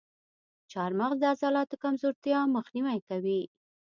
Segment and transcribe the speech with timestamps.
[0.71, 3.41] چارمغز د عضلاتو کمزورتیا مخنیوی کوي.